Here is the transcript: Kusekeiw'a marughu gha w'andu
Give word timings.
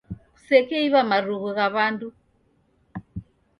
Kusekeiw'a 0.33 1.01
marughu 1.09 1.49
gha 1.57 1.67
w'andu 1.73 2.07